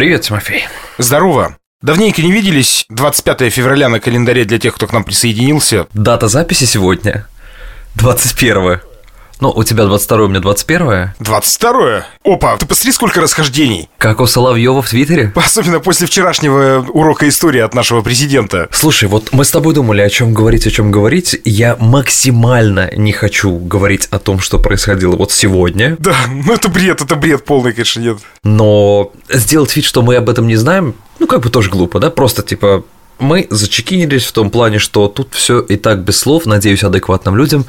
[0.00, 0.66] Привет, Тимофей.
[0.96, 1.58] Здорово.
[1.82, 2.86] Давненько не виделись.
[2.88, 5.88] 25 февраля на календаре для тех, кто к нам присоединился.
[5.92, 7.26] Дата записи сегодня
[7.96, 8.80] 21
[9.40, 13.88] ну, у тебя 22 у меня 21 22 Опа, ты посмотри, сколько расхождений.
[13.98, 15.32] Как у Соловьева в Твиттере?
[15.36, 18.68] Особенно после вчерашнего урока истории от нашего президента.
[18.70, 21.40] Слушай, вот мы с тобой думали, о чем говорить, о чем говорить.
[21.44, 25.96] Я максимально не хочу говорить о том, что происходило вот сегодня.
[25.98, 28.18] Да, ну это бред, это бред полный, конечно, нет.
[28.44, 32.10] Но сделать вид, что мы об этом не знаем, ну как бы тоже глупо, да?
[32.10, 32.84] Просто типа
[33.20, 37.66] мы зачекинились в том плане, что тут все и так без слов, надеюсь, адекватным людям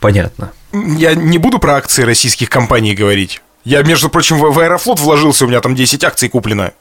[0.00, 0.52] понятно.
[0.72, 3.40] Я не буду про акции российских компаний говорить.
[3.64, 6.72] Я, между прочим, в Аэрофлот вложился, у меня там 10 акций куплено.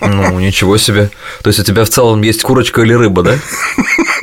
[0.00, 1.10] Ну, ничего себе.
[1.42, 3.38] То есть у тебя в целом есть курочка или рыба, да?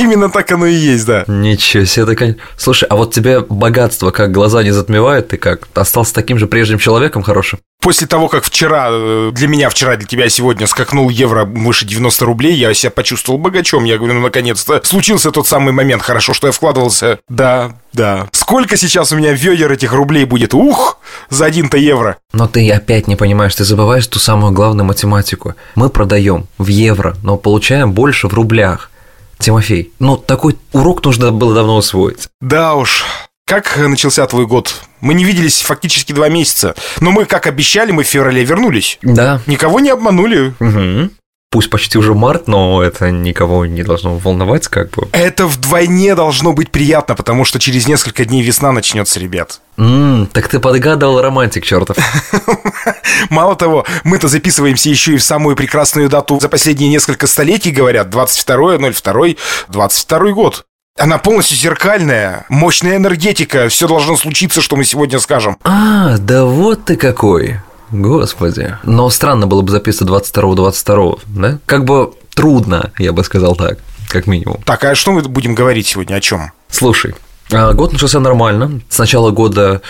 [0.00, 1.24] Именно так оно и есть, да.
[1.26, 2.40] Ничего себе, это, конечно...
[2.56, 5.28] Слушай, а вот тебе богатство как глаза не затмевает?
[5.28, 7.58] Ты как, остался таким же прежним человеком хорошим?
[7.82, 12.24] После того, как вчера, э, для меня вчера, для тебя сегодня скакнул евро выше 90
[12.24, 13.84] рублей, я себя почувствовал богачом.
[13.84, 16.02] Я говорю, ну, наконец-то случился тот самый момент.
[16.02, 17.18] Хорошо, что я вкладывался.
[17.28, 18.26] Да, да.
[18.32, 20.54] Сколько сейчас у меня ведер этих рублей будет?
[20.54, 20.98] Ух,
[21.28, 22.16] за один-то евро.
[22.32, 25.56] Но ты опять не понимаешь, ты забываешь ту самую главную математику.
[25.74, 28.90] Мы продаем в евро, но получаем больше в рублях.
[29.40, 32.28] Тимофей, ну такой урок нужно было давно усвоить.
[32.40, 33.04] Да уж.
[33.46, 34.82] Как начался твой год?
[35.00, 36.76] Мы не виделись фактически два месяца.
[37.00, 38.98] Но мы, как обещали, мы в феврале вернулись.
[39.02, 39.40] Да.
[39.46, 40.54] Никого не обманули.
[40.60, 41.10] Угу.
[41.50, 45.08] Пусть почти уже март, но это никого не должно волновать, как бы.
[45.10, 49.60] Это вдвойне должно быть приятно, потому что через несколько дней весна начнется, ребят.
[49.80, 51.96] Ммм, так ты подгадал романтик, чертов.
[53.30, 58.08] Мало того, мы-то записываемся еще и в самую прекрасную дату за последние несколько столетий, говорят,
[58.14, 60.66] 22.02, 22 год.
[60.98, 65.56] Она полностью зеркальная, мощная энергетика, все должно случиться, что мы сегодня скажем.
[65.64, 67.60] А, да вот ты какой.
[67.90, 68.76] Господи.
[68.82, 71.58] Но странно было бы записывать 22-22, да?
[71.64, 74.60] Как бы трудно, я бы сказал так, как минимум.
[74.66, 76.52] Так, а что мы будем говорить сегодня, о чем?
[76.68, 77.14] Слушай,
[77.50, 78.80] год начался нормально.
[78.88, 79.82] С начала года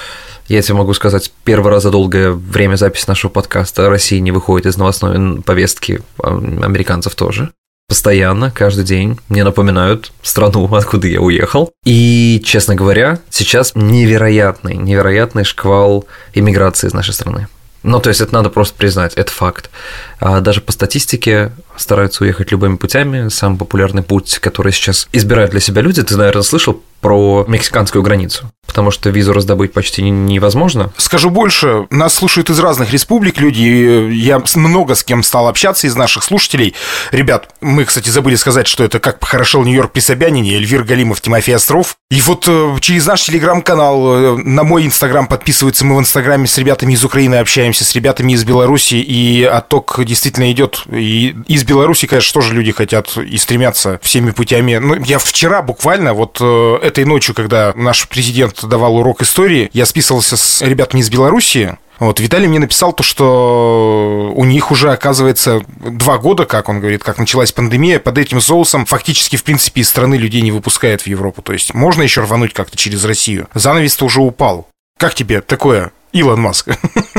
[0.48, 4.66] я тебе могу сказать, первый раз за долгое время записи нашего подкаста Россия не выходит
[4.66, 7.50] из новостной повестки, а, американцев тоже.
[7.88, 11.71] Постоянно, каждый день мне напоминают страну, откуда я уехал.
[11.84, 17.47] И, честно говоря, сейчас невероятный, невероятный шквал иммиграции из нашей страны.
[17.82, 19.71] Ну, то есть это надо просто признать, это факт.
[20.19, 23.28] А даже по статистике стараются уехать любыми путями.
[23.28, 28.50] Самый популярный путь, который сейчас избирают для себя люди, ты, наверное, слышал про мексиканскую границу,
[28.66, 30.92] потому что визу раздобыть почти невозможно.
[30.96, 35.96] Скажу больше, нас слушают из разных республик люди, я много с кем стал общаться из
[35.96, 36.74] наших слушателей.
[37.10, 41.56] Ребят, мы, кстати, забыли сказать, что это «Как похорошел Нью-Йорк при Собянине», Эльвир Галимов, Тимофей
[41.56, 41.97] Остров.
[42.10, 46.58] И вот э, через наш телеграм-канал, э, на мой инстаграм подписываются, мы в инстаграме с
[46.58, 50.82] ребятами из Украины общаемся, с ребятами из Беларуси, и отток действительно идет.
[50.92, 54.76] И из Беларуси, конечно, тоже люди хотят и стремятся всеми путями.
[54.76, 59.86] Ну, я вчера буквально вот э, этой ночью, когда наш президент давал урок истории, я
[59.86, 65.60] списывался с ребятами из Беларуси, вот, Виталий мне написал то, что у них уже, оказывается,
[65.69, 69.91] два года, как он говорит, как началась пандемия, под этим соусом фактически, в принципе, из
[69.91, 71.42] страны людей не выпускает в Европу.
[71.42, 73.48] То есть можно еще рвануть как-то через Россию.
[73.53, 74.66] Занавес-то уже упал.
[74.98, 76.70] Как тебе такое, Илон Маск?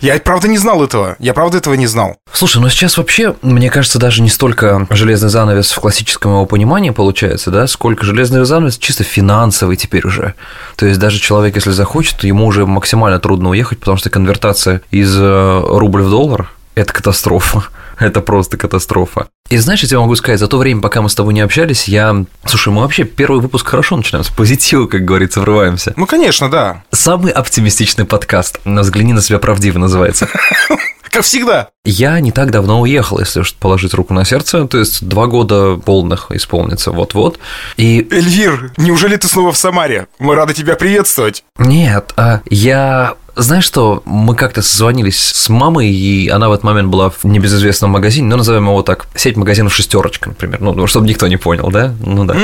[0.00, 1.16] Я, правда, не знал этого.
[1.18, 2.16] Я, правда, этого не знал.
[2.32, 6.90] Слушай, ну сейчас вообще, мне кажется, даже не столько железный занавес в классическом его понимании
[6.90, 10.34] получается, да, сколько железный занавес чисто финансовый теперь уже.
[10.76, 15.14] То есть даже человек, если захочет, ему уже максимально трудно уехать, потому что конвертация из
[15.16, 17.64] э, рубль в доллар– это катастрофа.
[18.00, 19.28] Это просто катастрофа.
[19.50, 21.86] И знаешь, я тебе могу сказать, за то время, пока мы с тобой не общались,
[21.86, 22.24] я...
[22.44, 25.92] Слушай, мы вообще первый выпуск хорошо начинаем, с позитива, как говорится, врываемся.
[25.96, 26.82] Ну, конечно, да.
[26.90, 28.60] Самый оптимистичный подкаст.
[28.64, 30.28] «Взгляни на себя правдиво» называется.
[31.10, 31.68] Как всегда.
[31.84, 35.76] Я не так давно уехал, если уж положить руку на сердце, то есть два года
[35.76, 37.40] полных исполнится вот-вот.
[37.76, 38.06] И...
[38.12, 40.06] Эльвир, неужели ты снова в Самаре?
[40.20, 41.42] Мы рады тебя приветствовать.
[41.58, 46.88] Нет, а я знаешь что, мы как-то созвонились с мамой, и она в этот момент
[46.88, 51.26] была в небезызвестном магазине, ну, назовем его так, сеть магазинов «Шестерочка», например, ну, чтобы никто
[51.26, 51.94] не понял, да?
[52.04, 52.34] Ну, да.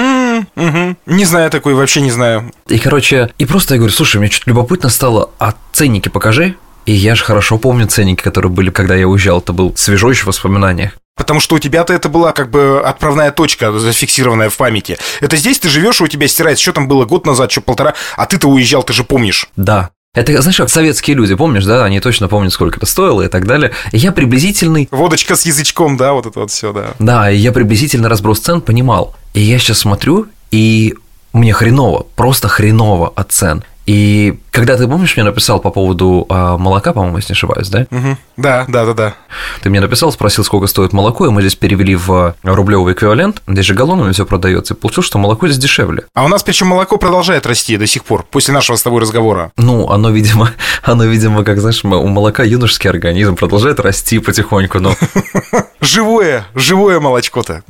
[1.06, 2.52] Не знаю такой, вообще не знаю.
[2.69, 6.56] И, короче, и просто я говорю, слушай, мне что-то любопытно стало, а ценники покажи,
[6.87, 9.40] и я же хорошо помню ценники, которые были, когда я уезжал.
[9.40, 10.92] Это был свежо еще в воспоминаниях.
[11.16, 14.99] Потому что у тебя-то это была как бы отправная точка, зафиксированная в памяти.
[15.20, 18.26] Это здесь ты живешь, у тебя стирается, что там было год назад, что полтора, а
[18.26, 19.49] ты-то уезжал, ты же помнишь.
[19.56, 21.84] Да, это, знаешь, как советские люди, помнишь, да?
[21.84, 23.72] Они точно помнят, сколько это стоило и так далее.
[23.92, 24.88] И я приблизительный...
[24.90, 26.94] Водочка с язычком, да, вот это вот все, да.
[26.98, 29.14] Да, и я приблизительно разброс цен понимал.
[29.34, 30.94] И я сейчас смотрю, и
[31.34, 33.62] мне хреново, просто хреново от цен.
[33.84, 37.86] И Когда ты, помнишь, мне написал по поводу а, молока, по-моему, если не ошибаюсь, да?
[37.90, 38.16] Угу.
[38.38, 39.14] Да, да, да, да.
[39.60, 43.66] Ты мне написал, спросил, сколько стоит молоко, и мы здесь перевели в рублевый эквивалент, здесь
[43.66, 46.04] же галлонами все продается, и получилось, что молоко здесь дешевле.
[46.14, 49.52] А у нас причем молоко продолжает расти до сих пор, после нашего с тобой разговора.
[49.58, 50.50] Ну, оно, видимо,
[50.82, 54.96] оно, видимо, как, знаешь, у молока юношеский организм продолжает расти потихоньку, но...
[55.82, 57.62] Живое, живое молочко-то.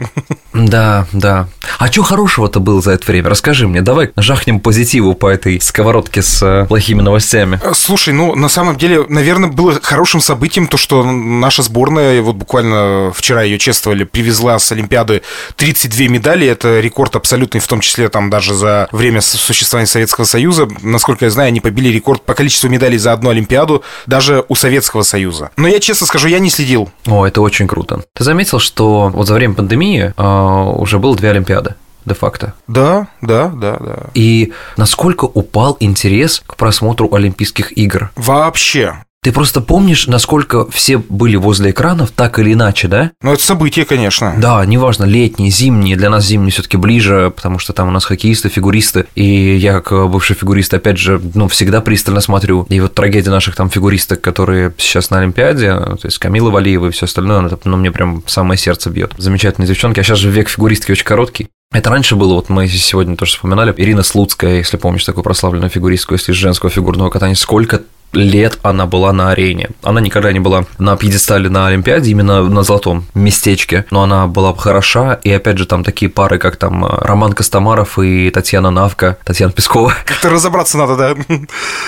[0.54, 1.48] Да, да.
[1.78, 3.28] А что хорошего-то было за это время?
[3.28, 7.58] Расскажи мне, давай жахнем позитиву по этой сковородке с э, плохими новостями.
[7.62, 12.36] Э, слушай, ну, на самом деле, наверное, было хорошим событием то, что наша сборная, вот
[12.36, 15.22] буквально вчера ее чествовали, привезла с Олимпиады
[15.56, 16.46] 32 медали.
[16.46, 20.68] Это рекорд абсолютный, в том числе там даже за время существования Советского Союза.
[20.82, 25.00] Насколько я знаю, они побили рекорд по количеству медалей за одну Олимпиаду даже у Советского
[25.00, 25.52] Союза.
[25.56, 26.90] Но я честно скажу, я не следил.
[27.06, 28.02] О, это очень круто.
[28.12, 31.74] Ты заметил, что вот за время пандемии э, уже было две Олимпиады?
[32.06, 32.54] Де-факто.
[32.66, 33.96] Да, да, да, да.
[34.14, 38.10] И насколько упал интерес к просмотру Олимпийских игр?
[38.16, 39.02] Вообще.
[39.26, 43.10] Ты просто помнишь, насколько все были возле экранов, так или иначе, да?
[43.22, 44.32] Ну, это событие, конечно.
[44.38, 48.04] Да, неважно, летние, зимние, для нас зимние все таки ближе, потому что там у нас
[48.04, 52.66] хоккеисты, фигуристы, и я, как бывший фигурист, опять же, ну, всегда пристально смотрю.
[52.68, 56.90] И вот трагедия наших там фигуристок, которые сейчас на Олимпиаде, то есть Камила Валиева и
[56.92, 59.14] все остальное, это, ну, мне прям самое сердце бьет.
[59.18, 61.48] Замечательные девчонки, а сейчас же век фигуристки очень короткий.
[61.72, 66.14] Это раньше было, вот мы сегодня тоже вспоминали, Ирина Слуцкая, если помнишь, такую прославленную фигуристку,
[66.14, 67.82] если из женского фигурного катания, сколько
[68.12, 69.70] лет она была на арене.
[69.82, 74.54] Она никогда не была на пьедестале на Олимпиаде, именно на золотом местечке, но она была
[74.54, 79.18] хороша, и опять же там такие пары, как там э, Роман Костомаров и Татьяна Навка,
[79.24, 79.94] Татьяна Пескова.
[80.04, 81.36] Как-то разобраться надо, да?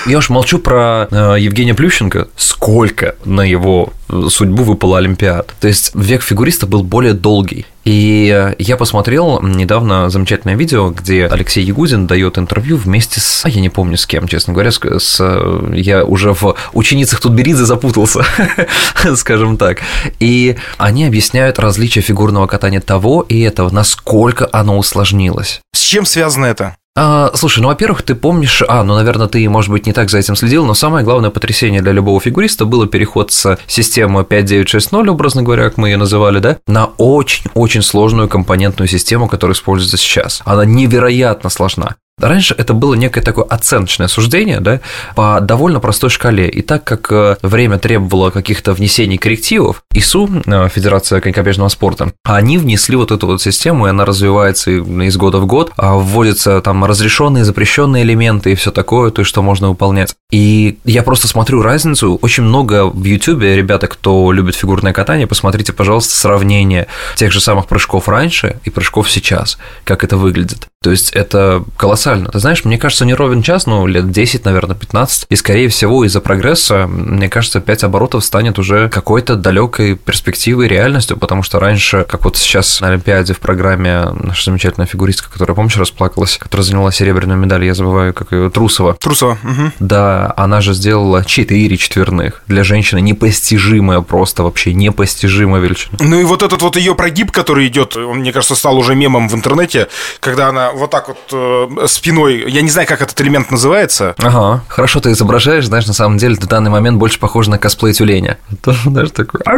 [0.05, 3.93] Я уж молчу про э, Евгения Плющенко, сколько на его
[4.29, 5.53] судьбу выпала Олимпиад.
[5.59, 7.65] То есть век фигуриста был более долгий.
[7.85, 13.45] И я посмотрел недавно замечательное видео, где Алексей Ягудин дает интервью вместе с...
[13.45, 14.79] А я не помню с кем, честно говоря, с...
[14.99, 18.23] с я уже в ученицах Тутберидзе запутался,
[19.15, 19.79] скажем так.
[20.19, 25.61] И они объясняют различия фигурного катания того и этого, насколько оно усложнилось.
[25.73, 26.75] С чем связано это?
[26.95, 30.17] А, слушай, ну, во-первых, ты помнишь, а, ну, наверное, ты, может быть, не так за
[30.17, 35.43] этим следил, но самое главное потрясение для любого фигуриста было переход с системы 5960, образно
[35.43, 40.41] говоря, как мы ее называли, да, на очень-очень сложную компонентную систему, которая используется сейчас.
[40.45, 41.95] Она невероятно сложна.
[42.19, 44.79] Раньше это было некое такое оценочное суждение, да,
[45.15, 46.49] по довольно простой шкале.
[46.49, 52.57] И так как э, время требовало каких-то внесений коррективов, ИСУ, э, Федерация конькобежного спорта, они
[52.57, 56.85] внесли вот эту вот систему, и она развивается из года в год, а вводятся там
[56.85, 60.15] разрешенные, запрещенные элементы и все такое, то, что можно выполнять.
[60.31, 62.19] И я просто смотрю разницу.
[62.21, 67.67] Очень много в YouTube, ребята, кто любит фигурное катание, посмотрите, пожалуйста, сравнение тех же самых
[67.67, 70.68] прыжков раньше и прыжков сейчас, как это выглядит.
[70.81, 72.29] То есть это колоссально.
[72.29, 75.25] Ты знаешь, мне кажется, не ровен час, но лет 10, наверное, 15.
[75.29, 81.17] И, скорее всего, из-за прогресса, мне кажется, 5 оборотов станет уже какой-то далекой перспективой, реальностью,
[81.17, 85.75] потому что раньше, как вот сейчас на Олимпиаде в программе наша замечательная фигуристка, которая, помнишь,
[85.75, 88.93] расплакалась, которая заняла серебряную медаль, я забываю, как ее, Трусова.
[88.93, 89.71] Трусова, угу.
[89.79, 92.41] Да, она же сделала 4 четверных.
[92.47, 95.97] Для женщины непостижимая просто, вообще непостижимая величина.
[95.99, 99.27] Ну и вот этот вот ее прогиб, который идет, он, мне кажется, стал уже мемом
[99.27, 99.89] в интернете,
[100.21, 104.15] когда она вот так вот э, спиной, я не знаю, как этот элемент называется.
[104.17, 107.93] Ага, хорошо ты изображаешь, знаешь, на самом деле в данный момент больше похоже на косплей
[107.93, 108.37] тюленя.
[108.61, 109.41] Тоже, знаешь, такой...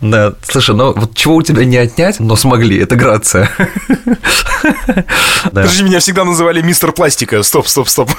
[0.00, 3.50] Да, слушай, ну вот чего у тебя не отнять, но смогли, это грация.
[5.44, 7.42] Подожди, меня всегда называли мистер пластика.
[7.42, 8.10] Стоп, стоп, стоп.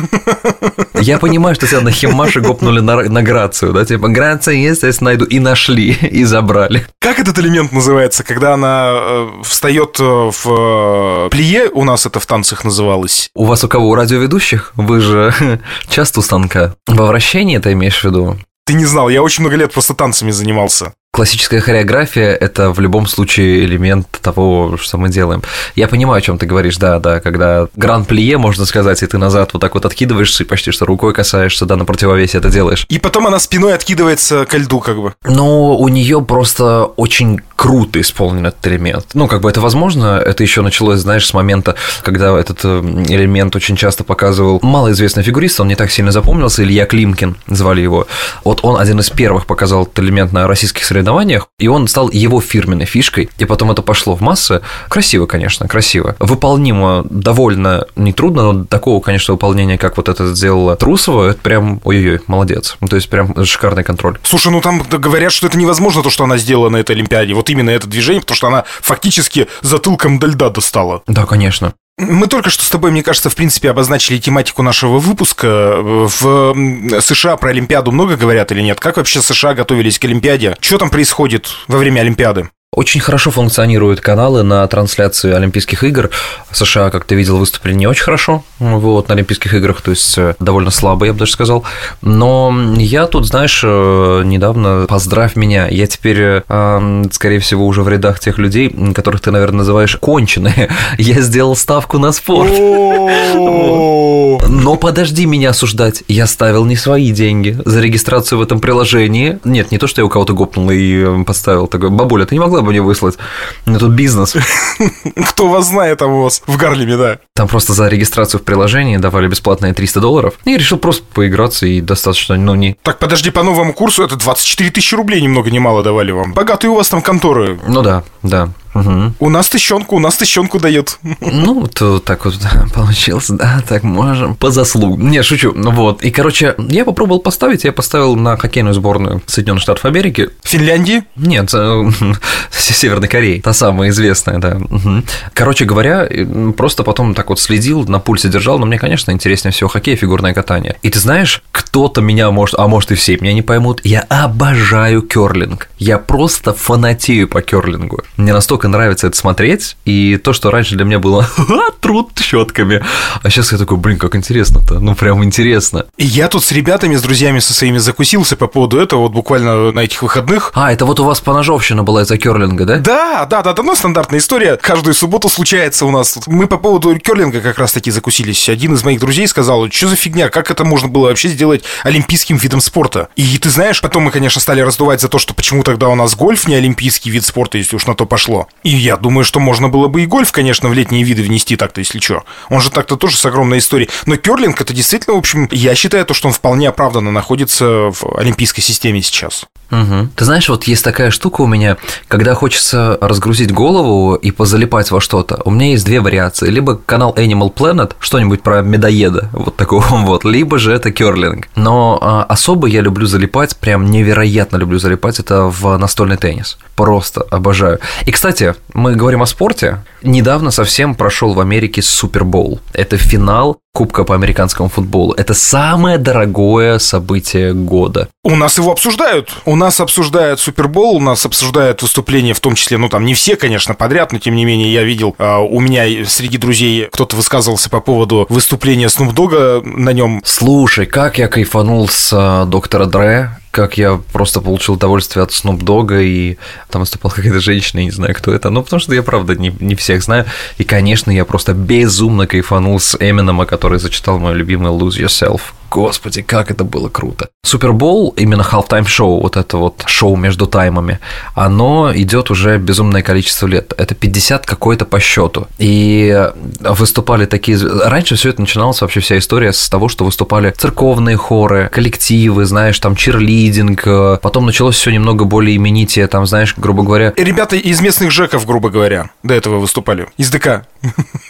[0.96, 3.86] Я понимаю, что тебя на химмаше гопнули на, на грацию, да?
[3.86, 5.26] Типа, грация есть, я найду.
[5.26, 6.86] И нашли, и забрали.
[7.00, 12.20] Как этот элемент называется, когда она э, встает э, в э, плие, у нас это
[12.20, 13.30] в танцах называлось?
[13.36, 13.90] У вас у кого?
[13.90, 14.72] У радиоведущих?
[14.76, 15.34] Вы же
[15.90, 16.76] часто у станка.
[16.88, 18.38] Во вращении это имеешь в виду?
[18.66, 20.94] Ты не знал, я очень много лет просто танцами занимался.
[21.12, 25.42] Классическая хореография– это в любом случае элемент того, что мы делаем.
[25.76, 29.50] Я понимаю, о чем ты говоришь, да, да, когда гран-плие, можно сказать, и ты назад
[29.54, 32.86] вот так вот откидываешься и почти что рукой касаешься, да, на противовесе это делаешь.
[32.90, 35.14] И потом она спиной откидывается ко льду, как бы.
[35.24, 39.08] Но у нее просто очень круто исполнен этот элемент.
[39.16, 43.56] Ну, как бы это возможно, это еще началось, знаешь, с момента, когда этот э, элемент
[43.56, 48.08] очень часто показывал малоизвестный фигурист, он не так сильно запомнился, Илья Климкин звали его.
[48.44, 52.10] Вот он один из первых показал этот элемент на российских соревнованиях соревнованиях, и он стал
[52.10, 54.62] его фирменной фишкой, и потом это пошло в массы.
[54.90, 56.16] Красиво, конечно, красиво.
[56.20, 62.22] Выполнимо довольно нетрудно, но такого, конечно, выполнения, как вот это сделала Трусова, это прям, ой-ой-ой,
[62.28, 62.78] молодец.
[62.82, 64.18] Ну, то есть прям шикарный контроль.
[64.24, 67.34] Слушай, ну там говорят, что это невозможно, то, что она сделала на этой Олимпиаде.
[67.34, 71.02] Вот именно это движение, потому что она фактически затылком до льда достала.
[71.08, 71.74] Да, конечно.
[72.00, 75.76] Мы только что с тобой, мне кажется, в принципе, обозначили тематику нашего выпуска.
[75.82, 78.80] В США про Олимпиаду много говорят или нет?
[78.80, 80.56] Как вообще США готовились к Олимпиаде?
[80.62, 82.50] Что там происходит во время Олимпиады?
[82.80, 86.12] Очень хорошо функционируют каналы на трансляции Олимпийских игр.
[86.50, 90.36] США, как ты видел, выступили не очень хорошо вот, на Олимпийских играх, то есть э,
[90.40, 91.66] довольно слабо, я бы даже сказал.
[92.02, 95.68] Но я тут, знаешь, э, недавно поздравь меня.
[95.68, 100.70] Я теперь, э, скорее всего, уже в рядах тех людей, которых ты, наверное, называешь конченые.
[100.98, 102.50] Я сделал ставку на спорт.
[104.48, 106.04] Но подожди меня осуждать.
[106.08, 109.40] Я ставил не свои деньги за регистрацию в этом приложении.
[109.44, 111.90] Нет, не то, что я у кого-то гопнул и поставил такой.
[111.90, 113.18] Бабуля, ты не могла бы мне выслать?
[113.66, 114.36] У меня тут бизнес.
[115.30, 117.20] Кто вас знает там у вас в Гарлеме, да?
[117.36, 120.34] Там просто за регистрацию в приложении давали бесплатные 300 долларов.
[120.46, 122.76] И решил просто поиграться и достаточно, ну, не...
[122.84, 126.34] Так, подожди, по новому курсу это 24 тысячи рублей немного много ни мало давали вам.
[126.34, 127.60] Богатые у вас там конторы.
[127.68, 128.50] Ну да, да.
[128.74, 129.14] Угу.
[129.20, 131.00] У нас тыщенку, у нас тыщенку дает.
[131.22, 132.36] Ну, то так вот
[132.74, 135.10] получилось, да, так можем, по заслугам.
[135.10, 136.04] Не, шучу, ну вот.
[136.04, 140.30] И, короче, я попробовал поставить, я поставил на хоккейную сборную Соединенных Штатов Америки.
[140.44, 141.04] Финляндии?
[141.16, 141.92] Нет, э,
[142.52, 144.58] Северной Кореи, та самая известная, да.
[144.58, 145.04] Угу.
[145.34, 146.08] Короче говоря,
[146.56, 149.98] просто потом так вот следил, на пульсе держал, но мне, конечно, интереснее всего хоккей и
[149.98, 150.78] фигурное катание.
[150.82, 155.02] И ты знаешь, кто-то меня может, а может и все меня не поймут, я обожаю
[155.02, 155.70] керлинг.
[155.78, 158.04] Я просто фанатею по керлингу.
[158.18, 161.28] Мне настолько настолько нравится это смотреть, и то, что раньше для меня было
[161.80, 162.84] труд щетками,
[163.24, 165.86] а сейчас я такой, блин, как интересно-то, ну прям интересно.
[165.98, 169.72] И я тут с ребятами, с друзьями со своими закусился по поводу этого вот буквально
[169.72, 170.52] на этих выходных.
[170.56, 172.78] А, это вот у вас поножовщина была из-за керлинга, да?
[172.78, 176.20] Да, да, да, да, ну стандартная история, каждую субботу случается у нас.
[176.28, 178.50] Мы по поводу керлинга как раз таки закусились.
[178.50, 182.38] Один из моих друзей сказал, что за фигня, как это можно было вообще сделать олимпийским
[182.38, 183.08] видом спорта?
[183.16, 186.16] И ты знаешь, потом мы, конечно, стали раздувать за то, что почему тогда у нас
[186.16, 188.49] гольф не олимпийский вид спорта, если уж на то пошло.
[188.64, 191.80] И я думаю, что можно было бы и гольф, конечно, в летние виды внести так-то,
[191.80, 192.24] если что.
[192.50, 193.90] Он же так-то тоже с огромной историей.
[194.06, 198.18] Но керлинг это действительно, в общем, я считаю то, что он вполне оправданно находится в
[198.18, 199.46] олимпийской системе сейчас.
[199.72, 200.10] Угу.
[200.16, 205.00] Ты знаешь, вот есть такая штука у меня, когда хочется разгрузить голову и позалипать во
[205.00, 206.50] что-то, у меня есть две вариации.
[206.50, 211.48] Либо канал Animal Planet, что-нибудь про медоеда, вот такого вот, либо же это керлинг.
[211.56, 216.58] Но а, особо я люблю залипать, прям невероятно люблю залипать, это в настольный теннис.
[216.76, 217.80] Просто обожаю.
[218.06, 219.84] И, кстати, мы говорим о спорте.
[220.02, 222.60] Недавно совсем прошел в Америке Супербол.
[222.74, 225.14] Это финал Кубка по американскому футболу.
[225.14, 228.10] Это самое дорогое событие года.
[228.24, 229.30] У нас его обсуждают.
[229.46, 233.36] У нас обсуждают Супербол, у нас обсуждают выступления, в том числе, ну там не все,
[233.36, 237.70] конечно, подряд, но тем не менее я видел, э, у меня среди друзей кто-то высказывался
[237.70, 240.22] по поводу выступления Dogg на нем.
[240.26, 245.60] Слушай, как я кайфанул с э, доктора Дре как я просто получил удовольствие от Snoop
[245.60, 246.38] Dogg, и
[246.70, 249.56] там выступала какая-то женщина, я не знаю, кто это, ну, потому что я, правда, не,
[249.60, 250.26] не всех знаю,
[250.58, 255.42] и, конечно, я просто безумно кайфанул с Эминома, который зачитал мой любимый Lose Yourself.
[255.70, 257.30] Господи, как это было круто.
[257.44, 261.00] Супербол, именно halftime шоу, вот это вот шоу между таймами,
[261.36, 263.74] оно идет уже безумное количество лет.
[263.78, 265.48] Это 50 какой-то по счету.
[265.58, 267.58] И выступали такие...
[267.58, 272.80] Раньше все это начиналось, вообще вся история с того, что выступали церковные хоры, коллективы, знаешь,
[272.80, 273.84] там чирлидинг,
[274.22, 277.14] потом началось все немного более именитие, там, знаешь, грубо говоря...
[277.16, 280.66] Ребята из местных жеков, грубо говоря, до этого выступали, из ДК.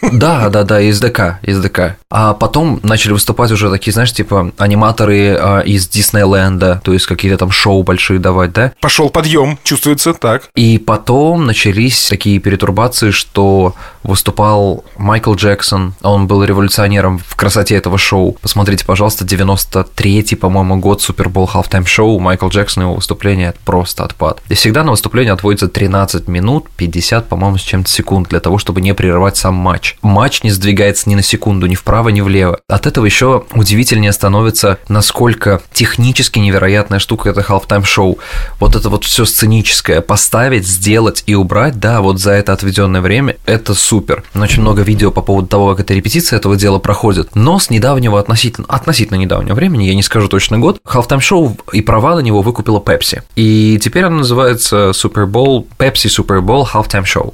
[0.01, 1.97] Да, да, да, из ДК, из ДК.
[2.09, 7.37] А потом начали выступать уже такие, знаешь, типа аниматоры а, из Диснейленда, то есть какие-то
[7.37, 8.73] там шоу большие давать, да?
[8.81, 10.49] Пошел подъем, чувствуется так.
[10.55, 17.97] И потом начались такие перетурбации, что выступал Майкл Джексон, он был революционером в красоте этого
[17.97, 18.37] шоу.
[18.41, 24.41] Посмотрите, пожалуйста, 93-й, по-моему, год Супербол Halftime шоу Майкл Джексон, его выступление это просто отпад.
[24.49, 28.81] И всегда на выступление отводится 13 минут 50, по-моему, с чем-то секунд для того, чтобы
[28.81, 29.97] не прерывать сам матч.
[30.01, 32.59] Матч не сдвигается ни на секунду, ни вправо, ни влево.
[32.67, 38.19] От этого еще удивительнее становится, насколько технически невероятная штука это halftime шоу.
[38.59, 43.37] Вот это вот все сценическое, поставить, сделать и убрать, да, вот за это отведенное время,
[43.45, 44.23] это супер.
[44.35, 47.33] Очень много видео по поводу того, как эта репетиция этого дела проходит.
[47.33, 51.81] Но с недавнего относительно, относительно недавнего времени, я не скажу точно год, halftime шоу и
[51.81, 53.21] права на него выкупила Pepsi.
[53.37, 57.33] И теперь оно называется Super Bowl, Pepsi Super Bowl Halftime Show.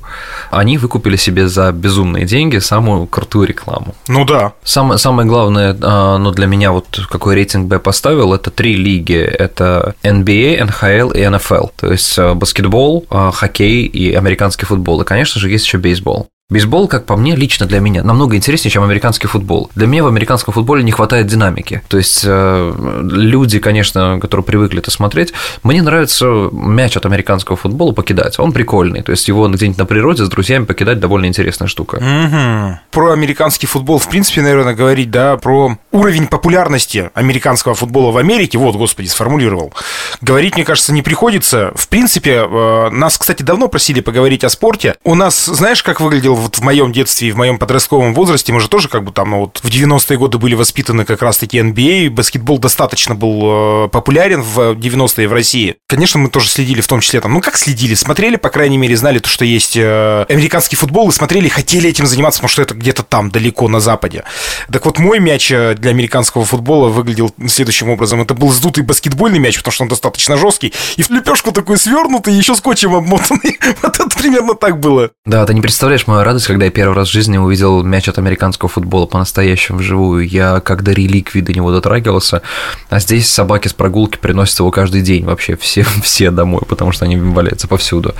[0.51, 3.95] Они выкупили себе за безумные деньги самую крутую рекламу.
[4.07, 4.53] Ну да.
[4.63, 8.75] Самое, самое главное, а, ну, для меня вот какой рейтинг бы я поставил, это три
[8.75, 9.17] лиги.
[9.17, 11.71] Это NBA, NHL и NFL.
[11.75, 15.01] То есть э, баскетбол, э, хоккей и американский футбол.
[15.01, 16.27] И, конечно же, есть еще бейсбол.
[16.47, 19.71] Бейсбол, как по мне, лично для меня, намного интереснее, чем американский футбол.
[19.73, 21.81] Для меня в американском футболе не хватает динамики.
[21.87, 25.33] То есть э, люди, конечно, которые привыкли это смотреть,
[25.63, 28.37] мне нравится мяч от американского футбола покидать.
[28.37, 29.01] Он прикольный.
[29.01, 31.95] То есть его где-нибудь на природе с друзьями покидать довольно интересная штука.
[31.95, 32.79] Угу.
[32.91, 38.59] Про американский футбол, в принципе, наверное, говорить, да, про уровень популярности американского футбола в Америке,
[38.59, 39.73] вот, господи, сформулировал.
[40.21, 41.71] Говорить, мне кажется, не приходится.
[41.73, 44.93] В принципе, э, нас, кстати, давно просили поговорить о спорте.
[45.03, 48.59] У нас, знаешь, как выглядел вот в моем детстве и в моем подростковом возрасте, мы
[48.59, 52.09] же тоже как бы там, ну, вот в 90-е годы были воспитаны как раз-таки NBA,
[52.09, 55.75] баскетбол достаточно был э, популярен в 90-е в России.
[55.87, 58.95] Конечно, мы тоже следили в том числе там, ну как следили, смотрели, по крайней мере,
[58.97, 62.73] знали то, что есть э, американский футбол, и смотрели, хотели этим заниматься, потому что это
[62.73, 64.23] где-то там, далеко на западе.
[64.71, 68.21] Так вот, мой мяч э, для американского футбола выглядел следующим образом.
[68.21, 72.33] Это был сдутый баскетбольный мяч, потому что он достаточно жесткий, и в лепешку такой свернутый,
[72.33, 73.59] еще скотчем обмотанный.
[73.81, 75.11] Вот это примерно так было.
[75.25, 78.17] Да, ты не представляешь мою радость, когда я первый раз в жизни увидел мяч от
[78.17, 80.27] американского футбола по-настоящему вживую.
[80.27, 82.41] Я как до реликвии до него дотрагивался,
[82.89, 87.05] а здесь собаки с прогулки приносят его каждый день вообще все, все домой, потому что
[87.05, 88.13] они валяются повсюду.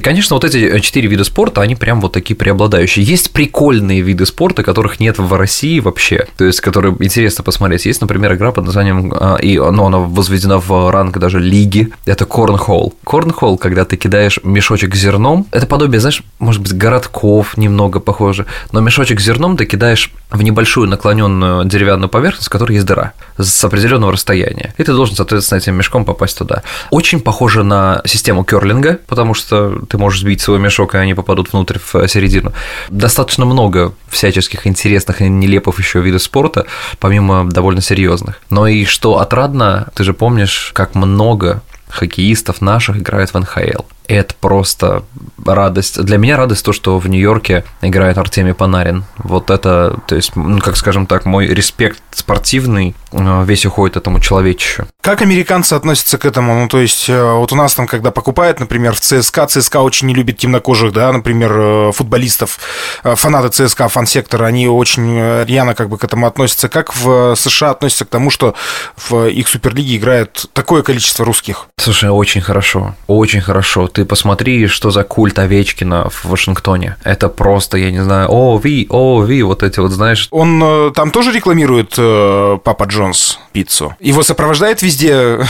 [0.00, 3.04] Конечно, вот эти четыре вида спорта, они прям вот такие преобладающие.
[3.04, 7.86] Есть прикольные виды спорта, которых нет в России вообще, то есть которые интересно посмотреть.
[7.86, 12.24] Есть, например, игра под названием, а, и ну, она возведена в ранг даже лиги, это
[12.24, 12.94] корнхолл.
[13.04, 18.80] Корнхолл, когда ты кидаешь мешочек зерном, это подобие, знаешь, может быть, городков, немного похоже, но
[18.80, 23.64] мешочек с зерном ты кидаешь в небольшую наклоненную деревянную поверхность, в которой есть дыра с
[23.64, 24.74] определенного расстояния.
[24.76, 26.62] И ты должен, соответственно, этим мешком попасть туда.
[26.90, 31.52] Очень похоже на систему керлинга, потому что ты можешь сбить свой мешок, и они попадут
[31.52, 32.52] внутрь в середину.
[32.90, 36.66] Достаточно много всяческих интересных и нелепых еще видов спорта,
[36.98, 38.40] помимо довольно серьезных.
[38.50, 44.34] Но и что отрадно, ты же помнишь, как много хоккеистов наших играет в НХЛ это
[44.40, 45.04] просто
[45.46, 46.02] радость.
[46.02, 49.04] Для меня радость то, что в Нью-Йорке играет Артемий Панарин.
[49.18, 54.20] Вот это, то есть, ну, как скажем так, мой респект спортивный э, весь уходит этому
[54.20, 54.86] человечищу.
[55.02, 56.54] Как американцы относятся к этому?
[56.54, 60.06] Ну, то есть, э, вот у нас там, когда покупают, например, в ЦСКА, ЦСКА очень
[60.06, 62.58] не любит темнокожих, да, например, э, футболистов,
[63.02, 66.68] фанаты ЦСКА, фан-сектора, они очень рьяно как бы к этому относятся.
[66.68, 68.54] Как в США относятся к тому, что
[68.96, 71.66] в их суперлиге играет такое количество русских?
[71.78, 76.96] Слушай, очень хорошо, очень хорошо ты посмотри, что за культ Овечкина в Вашингтоне.
[77.02, 80.28] Это просто, я не знаю, о, Ви, о, Ви, вот эти вот, знаешь.
[80.30, 83.96] Он э, там тоже рекламирует э, Папа Джонс пиццу?
[83.98, 85.40] Его сопровождает везде?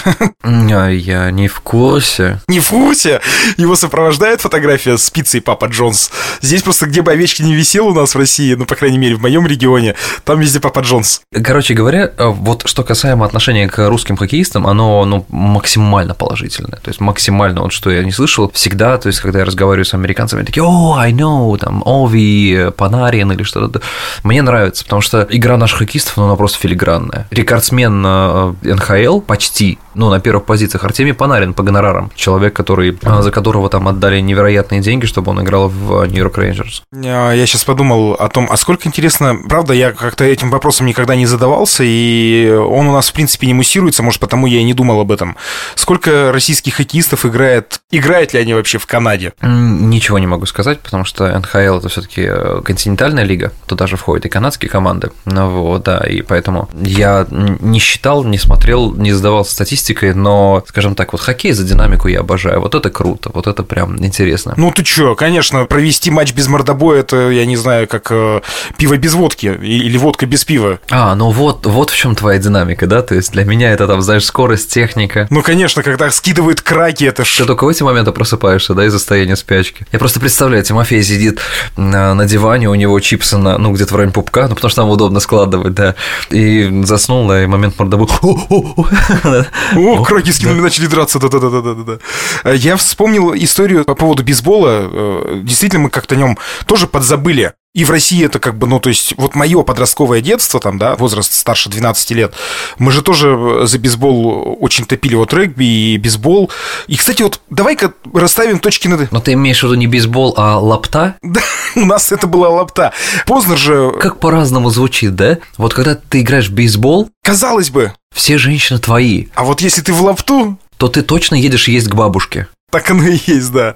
[0.45, 2.41] Я не в курсе.
[2.49, 3.21] Не в курсе?
[3.59, 6.11] Его сопровождает фотография с пиццей Папа Джонс.
[6.41, 9.17] Здесь просто, где бы Овечкин не висел у нас в России, ну, по крайней мере,
[9.17, 11.21] в моем регионе, там везде Папа Джонс.
[11.45, 16.79] Короче говоря, э, вот что касаемо отношения к русским хоккеистам, оно ну, максимально положительное.
[16.83, 19.85] То есть максимально, вот что я не слышал, слышал всегда, то есть, когда я разговариваю
[19.85, 23.81] с американцами, такие, о, I know, там, Ови, Панарин или что-то.
[24.23, 27.27] Мне нравится, потому что игра наших хоккеистов, ну, она просто филигранная.
[27.31, 32.11] Рекордсмен на э, НХЛ почти, ну, на первых позициях Артемий Панарин по гонорарам.
[32.15, 36.83] Человек, который, э, за которого там отдали невероятные деньги, чтобы он играл в Нью-Йорк Рейнджерс.
[36.93, 41.27] Я сейчас подумал о том, а сколько интересно, правда, я как-то этим вопросом никогда не
[41.27, 45.01] задавался, и он у нас, в принципе, не муссируется, может, потому я и не думал
[45.01, 45.37] об этом.
[45.75, 49.33] Сколько российских хоккеистов играет, играет играют ли они вообще в Канаде?
[49.43, 54.27] Ничего не могу сказать, потому что НХЛ это все-таки э, континентальная лига, туда же входят
[54.27, 55.11] и канадские команды.
[55.25, 60.95] Ну вот, да, и поэтому я не считал, не смотрел, не задавался статистикой, но, скажем
[60.95, 62.61] так, вот хоккей за динамику я обожаю.
[62.61, 64.55] Вот это круто, вот это прям интересно.
[64.57, 68.41] Ну ты чё, конечно, провести матч без мордобоя, это, я не знаю, как э,
[68.77, 70.79] пиво без водки или водка без пива.
[70.91, 73.03] А, ну вот, вот в чем твоя динамика, да?
[73.03, 75.27] То есть для меня это там, знаешь, скорость, техника.
[75.31, 77.39] Ну, конечно, когда скидывают краки, это ж...
[77.39, 79.87] Ты только в эти моменты просыпаешься, да, из состояния спячки.
[79.93, 81.39] Я просто представляю, Тимофей сидит
[81.77, 84.83] на, на диване, у него чипсы на, ну, где-то в районе пупка, ну, потому что
[84.83, 85.95] там удобно складывать, да,
[86.31, 88.09] и заснул, да, и момент мордобой.
[88.21, 92.53] О, краки скинули, начали драться, да-да-да-да-да.
[92.53, 94.89] Я вспомнил историю по поводу бейсбола.
[94.91, 97.53] Э, действительно, мы как-то о нем тоже подзабыли.
[97.75, 100.97] И в России это как бы, ну, то есть, вот мое подростковое детство, там, да,
[100.97, 102.35] возраст старше 12 лет,
[102.79, 106.51] мы же тоже за бейсбол очень топили вот регби и бейсбол.
[106.89, 109.11] И, кстати, вот давай-ка расставим точки над...
[109.13, 111.17] Но ты имеешь в виду не бейсбол, а лапта?
[111.23, 111.41] Да,
[111.77, 112.93] у нас это была лапта.
[113.27, 113.93] Поздно же...
[114.01, 115.39] Как по-разному звучит, да?
[115.57, 117.11] Вот когда ты играешь в бейсбол...
[117.23, 117.93] Казалось бы.
[118.15, 119.27] Все женщины твои.
[119.35, 120.59] А вот если ты в лапту...
[120.77, 122.47] То ты точно едешь есть к бабушке.
[122.71, 123.73] Так оно и есть, да.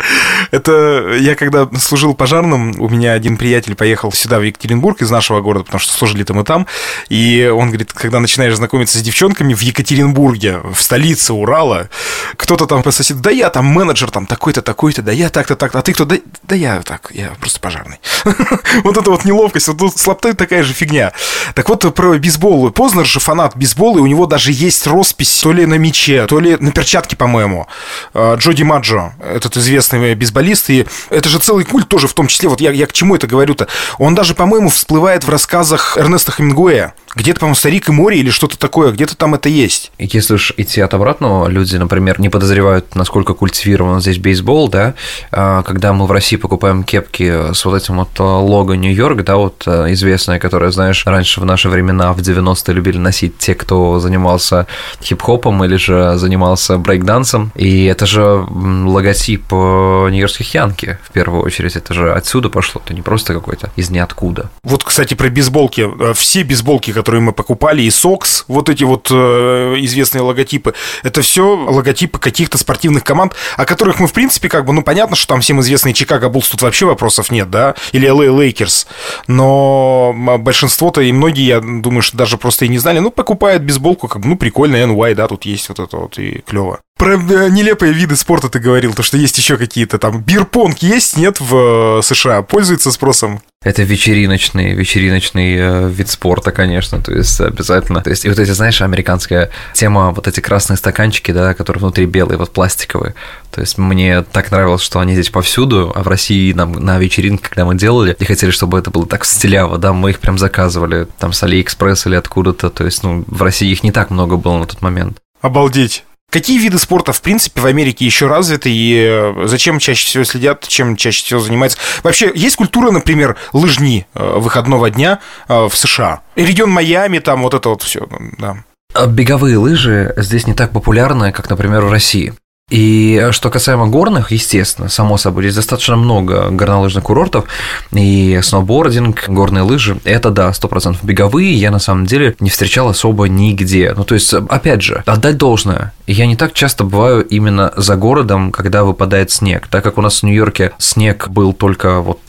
[0.51, 5.41] Это я когда служил пожарным, у меня один приятель поехал сюда, в Екатеринбург, из нашего
[5.41, 6.67] города, потому что служили там и там.
[7.09, 11.89] И он говорит, когда начинаешь знакомиться с девчонками в Екатеринбурге, в столице Урала,
[12.37, 15.79] кто-то там по соседу, да я там менеджер, там такой-то, такой-то, да я так-то, так-то,
[15.79, 16.05] а ты кто?
[16.05, 17.99] Да, да я так, я просто пожарный.
[18.85, 21.13] Вот это вот неловкость, вот слабта такая же фигня.
[21.55, 22.71] Так вот, про бейсбол.
[22.71, 26.41] Познер же фанат бейсбола, и у него даже есть роспись то ли на мече, то
[26.41, 27.69] ли на перчатке, по-моему.
[28.13, 32.49] А, Джоди Маджо, этот известный бейсболист, и это же целый культ тоже в том числе.
[32.49, 33.69] Вот я, я к чему это говорю-то?
[33.99, 36.95] Он даже, по-моему, всплывает в рассказах Эрнеста Хемингуэя.
[37.15, 39.93] Где-то, по-моему, «Старик и море» или что-то такое, где-то там это есть.
[39.99, 44.95] И если уж идти от обратного, люди, например, не подозревают, насколько культивирован здесь бейсбол, да,
[45.31, 49.37] а, когда мы в России покупаем кепки с вот этим вот а, лого Нью-Йорк, да,
[49.37, 54.01] вот а, известное, которое, знаешь, раньше в наши времена, в 90-е любили носить те, кто
[54.01, 54.67] занимался
[55.03, 58.47] хип-хопом или же занимался брейкдансом, и это же
[58.87, 63.91] логотип нью-йоркских Янки, в первую очередь, это же отсюда пошло, это не просто какой-то из
[63.91, 64.51] ниоткуда.
[64.63, 65.89] Вот, кстати, про бейсболки.
[66.15, 71.57] Все бейсболки, которые мы покупали, и Сокс, вот эти вот э, известные логотипы, это все
[71.57, 75.41] логотипы каких-то спортивных команд, о которых мы, в принципе, как бы, ну, понятно, что там
[75.41, 78.87] всем известные Чикаго Буллс, тут вообще вопросов нет, да, или LA Lakers,
[79.27, 84.09] но большинство-то и многие, я думаю, что даже просто и не знали, ну, покупают бейсболку,
[84.09, 86.81] как бы, ну, прикольно, NY, да, тут есть вот это вот, и клево.
[87.03, 91.17] Про э, нелепые виды спорта ты говорил, то, что есть еще какие-то там, бирпонг есть,
[91.17, 93.43] нет, в э, США, пользуется спросом?
[93.65, 98.03] Это вечериночный, вечериночный э, вид спорта, конечно, то есть обязательно.
[98.03, 102.07] То есть и вот эти, знаешь, американская тема, вот эти красные стаканчики, да, которые внутри
[102.07, 103.17] белые, вот пластиковые.
[103.51, 107.49] То есть мне так нравилось, что они здесь повсюду, а в России нам на вечеринке,
[107.49, 111.09] когда мы делали, и хотели, чтобы это было так стиляво, да, мы их прям заказывали,
[111.19, 114.59] там с Алиэкспресс или откуда-то, то есть, ну, в России их не так много было
[114.59, 115.19] на тот момент.
[115.41, 116.05] Обалдеть.
[116.33, 120.25] Какие виды спорта, в принципе, в Америке еще развиты, и э, за чем чаще всего
[120.25, 121.77] следят, чем чаще всего занимаются?
[122.03, 125.19] Вообще, есть культура, например, лыжни э, выходного дня
[125.49, 126.23] э, в США?
[126.35, 128.57] Регион Майами, там вот это вот все, да.
[128.95, 132.33] А беговые лыжи здесь не так популярны, как, например, в России.
[132.73, 137.45] И что касаемо горных, естественно, само собой, здесь достаточно много горнолыжных курортов,
[137.91, 140.97] и сноубординг, горные лыжи, это, да, 100%.
[141.03, 143.93] Беговые я, на самом деле, не встречал особо нигде.
[143.95, 145.93] Ну, то есть, опять же, отдать должное.
[146.07, 150.21] Я не так часто бываю именно за городом, когда выпадает снег, так как у нас
[150.21, 152.21] в Нью-Йорке снег был только вот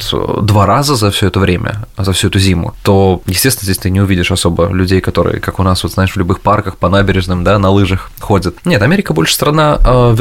[0.41, 4.01] два раза за все это время, за всю эту зиму, то, естественно, здесь ты не
[4.01, 7.58] увидишь особо людей, которые, как у нас, вот знаешь, в любых парках по набережным, да,
[7.60, 8.58] на лыжах ходят.
[8.65, 10.13] Нет, Америка больше страна э,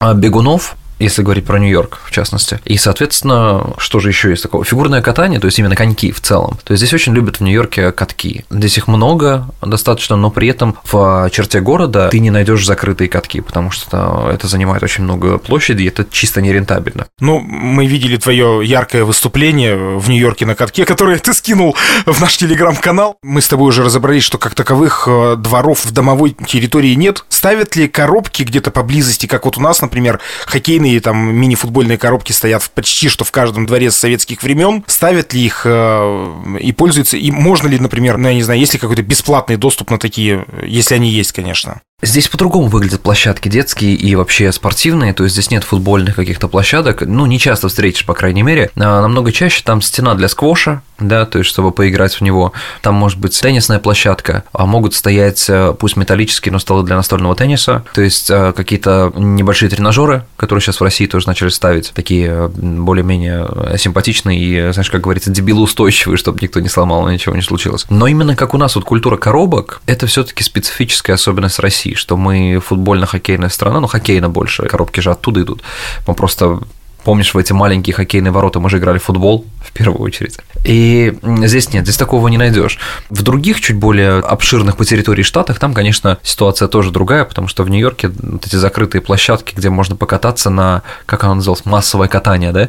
[0.00, 2.60] а бегунов если говорить про Нью-Йорк, в частности.
[2.64, 4.64] И, соответственно, что же еще есть такого?
[4.64, 6.58] Фигурное катание, то есть именно коньки в целом.
[6.64, 8.44] То есть здесь очень любят в Нью-Йорке катки.
[8.50, 13.40] Здесь их много достаточно, но при этом в черте города ты не найдешь закрытые катки,
[13.40, 17.06] потому что это занимает очень много площади, и это чисто нерентабельно.
[17.20, 22.36] Ну, мы видели твое яркое выступление в Нью-Йорке на катке, которое ты скинул в наш
[22.36, 23.16] телеграм-канал.
[23.22, 27.24] Мы с тобой уже разобрались, что как таковых э, дворов в домовой территории нет.
[27.28, 32.32] Ставят ли коробки где-то поблизости, как вот у нас, например, хоккейные большие там мини-футбольные коробки
[32.32, 34.84] стоят почти что в каждом дворе с советских времен.
[34.86, 37.16] Ставят ли их э, и пользуются?
[37.16, 40.44] И можно ли, например, ну, я не знаю, есть ли какой-то бесплатный доступ на такие,
[40.62, 41.80] если они есть, конечно?
[42.02, 47.02] Здесь по-другому выглядят площадки детские и вообще спортивные, то есть здесь нет футбольных каких-то площадок,
[47.02, 51.26] ну, не часто встретишь, по крайней мере, а намного чаще там стена для сквоша, да,
[51.26, 55.74] то есть чтобы поиграть в него, там может быть теннисная площадка, а могут стоять э,
[55.78, 60.80] пусть металлические, но столы для настольного тенниса, то есть э, какие-то небольшие тренажеры, которые сейчас
[60.80, 66.38] в России тоже начали ставить, такие э, более-менее симпатичные и, знаешь, как говорится, дебилоустойчивые, чтобы
[66.40, 67.86] никто не сломал, ничего не случилось.
[67.90, 72.16] Но именно как у нас вот культура коробок, это все таки специфическая особенность России, что
[72.16, 75.62] мы футбольно-хоккейная страна, ну, хоккейно больше, коробки же оттуда идут.
[76.06, 76.60] Мы просто
[77.04, 80.38] Помнишь, в эти маленькие хоккейные ворота мы же играли в футбол в первую очередь.
[80.64, 82.78] И здесь нет, здесь такого не найдешь.
[83.10, 87.64] В других, чуть более обширных по территории штатах, там, конечно, ситуация тоже другая, потому что
[87.64, 92.52] в Нью-Йорке вот эти закрытые площадки, где можно покататься на, как оно называлось, массовое катание,
[92.52, 92.68] да,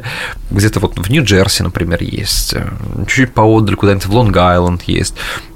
[0.50, 2.54] где-то вот в Нью-Джерси, например, есть,
[3.06, 5.14] чуть-чуть поодаль куда-нибудь в Лонг-Айленд есть,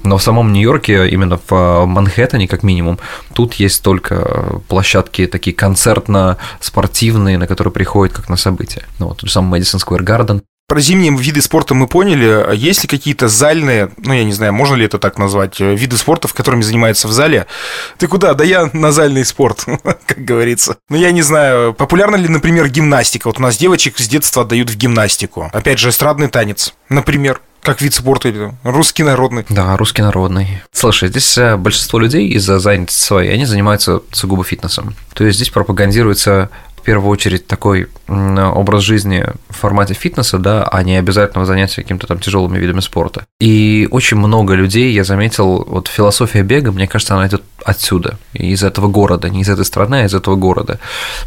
[0.09, 2.97] но в самом Нью-Йорке, именно в Манхэттене, как минимум,
[3.33, 8.85] тут есть только площадки такие концертно-спортивные, на которые приходят как на события.
[8.97, 12.55] Ну, вот тот же самый Мэдисон Сквер Гарден, про зимние виды спорта мы поняли.
[12.55, 15.97] Есть ли какие-то зальные, ну, я не знаю, можно ли это так назвать, э, виды
[15.97, 17.47] спорта, в которыми занимаются в зале?
[17.97, 18.35] Ты куда?
[18.35, 19.65] Да я на зальный спорт,
[20.05, 20.77] как говорится.
[20.89, 23.27] Ну, я не знаю, популярна ли, например, гимнастика?
[23.27, 25.49] Вот у нас девочек с детства отдают в гимнастику.
[25.51, 27.41] Опять же, эстрадный танец, например.
[27.61, 29.45] Как вид спорта или русский народный.
[29.49, 30.61] Да, русский народный.
[30.71, 34.95] Слушай, здесь э, большинство людей из-за занятости своей, они занимаются сугубо фитнесом.
[35.13, 36.49] То есть здесь пропагандируется
[36.89, 42.17] первую очередь такой образ жизни в формате фитнеса, да, а не обязательного занятия какими-то там
[42.17, 43.25] тяжелыми видами спорта.
[43.39, 48.63] И очень много людей, я заметил, вот философия бега, мне кажется, она идет отсюда, из
[48.63, 50.79] этого города, не из этой страны, а из этого города.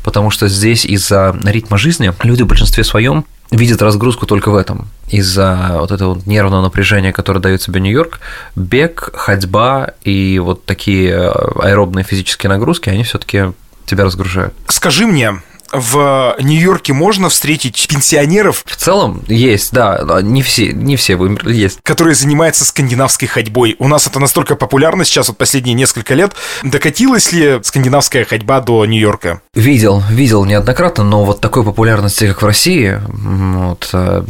[0.02, 4.88] Потому что здесь из-за ритма жизни люди в большинстве своем видят разгрузку только в этом.
[5.06, 8.18] Из-за вот этого нервного напряжения, которое дает себе Нью-Йорк,
[8.56, 13.52] бег, ходьба и вот такие аэробные физические нагрузки, они все-таки
[13.84, 14.54] тебя разгружают.
[14.68, 18.62] Скажи мне, в Нью-Йорке можно встретить пенсионеров?
[18.66, 21.80] В целом есть, да, не все, не все вымерли, есть.
[21.82, 23.76] Которые занимаются скандинавской ходьбой.
[23.78, 26.32] У нас это настолько популярно сейчас, вот последние несколько лет.
[26.62, 29.40] Докатилась ли скандинавская ходьба до Нью-Йорка?
[29.54, 34.24] Видел, видел неоднократно, но вот такой популярности, как в России, вот, э,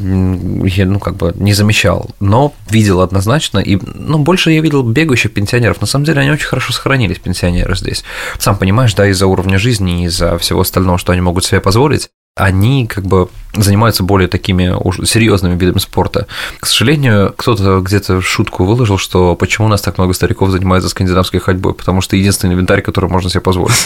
[0.67, 5.33] я, ну, как бы не замечал, но видел однозначно, и, ну, больше я видел бегающих
[5.33, 8.05] пенсионеров, на самом деле они очень хорошо сохранились, пенсионеры здесь.
[8.39, 12.11] Сам понимаешь, да, из-за уровня жизни, из-за всего остального, что они могут могут себе позволить,
[12.37, 14.75] они как бы занимаются более такими
[15.07, 16.27] серьезными видами спорта.
[16.61, 21.41] К сожалению, кто-то где-то шутку выложил, что почему у нас так много стариков занимаются скандинавской
[21.41, 23.77] ходьбой, потому что единственный инвентарь, который можно себе позволить.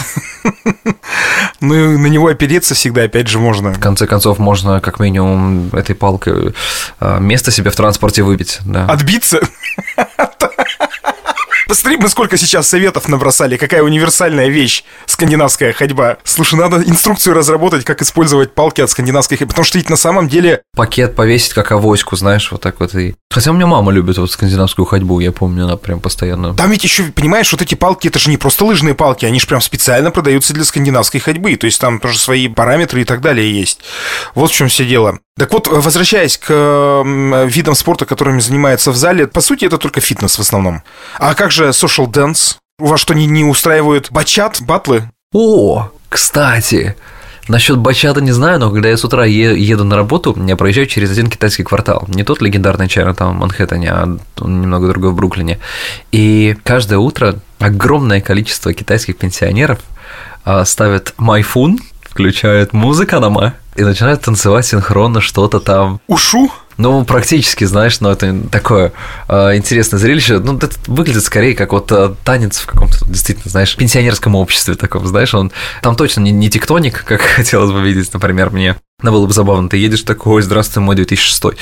[1.59, 3.73] Ну, и на него опереться всегда, опять же, можно.
[3.73, 6.53] В конце концов, можно как минимум этой палкой
[6.99, 8.59] а, место себе в транспорте выбить.
[8.63, 8.85] Да.
[8.85, 9.39] Отбиться?
[11.67, 16.17] Посмотри, мы сколько сейчас советов набросали, какая универсальная вещь скандинавская ходьба.
[16.23, 20.29] Слушай, надо инструкцию разработать, как использовать палки от скандинавской ходьбы, потому что ведь на самом
[20.29, 20.61] деле...
[20.75, 23.15] Пакет повесить, как авоську, знаешь, вот так вот и...
[23.29, 26.53] Хотя у меня мама любит вот скандинавскую ходьбу, я помню, она прям постоянно...
[26.55, 29.47] Там ведь еще, понимаешь, вот эти палки, это же не просто лыжные палки, они же
[29.47, 33.53] прям специально продаются для скандинавской ходьбы, то есть там тоже свои параметры и так далее
[33.53, 33.81] есть.
[34.35, 35.19] Вот в чем все дело.
[35.37, 36.51] Так вот, возвращаясь к
[37.45, 40.81] видам спорта, которыми занимается в зале, по сути, это только фитнес в основном.
[41.19, 42.57] А как же social dance?
[42.79, 45.09] У вас что, не, не устраивают бачат, батлы?
[45.33, 46.95] О, кстати,
[47.47, 51.11] Насчет бачата не знаю, но когда я с утра еду на работу, я проезжаю через
[51.11, 52.05] один китайский квартал.
[52.09, 55.59] Не тот легендарный Чайна там в Манхэттене, а немного другой в Бруклине.
[56.11, 59.79] И каждое утро огромное количество китайских пенсионеров
[60.43, 66.01] а, ставят майфун, включают музыка дома и начинают танцевать синхронно что-то там.
[66.07, 66.51] Ушу?
[66.77, 68.93] Ну, практически, знаешь, но это такое
[69.27, 70.39] э, интересное зрелище.
[70.39, 75.07] Ну, это выглядит скорее как вот э, танец в каком-то, действительно, знаешь, пенсионерском обществе таком,
[75.07, 78.75] знаешь, он там точно не, не тектоник, как хотелось бы видеть, например, мне.
[79.03, 81.55] Но было бы забавно, ты едешь такой, здравствуй, мой 2006.